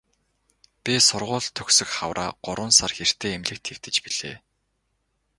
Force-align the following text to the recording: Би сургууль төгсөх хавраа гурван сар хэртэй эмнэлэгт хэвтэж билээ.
Би 0.83 0.93
сургууль 1.07 1.49
төгсөх 1.57 1.89
хавраа 1.97 2.29
гурван 2.45 2.71
сар 2.77 2.91
хэртэй 2.97 3.31
эмнэлэгт 3.35 3.65
хэвтэж 3.67 3.95
билээ. 4.03 4.37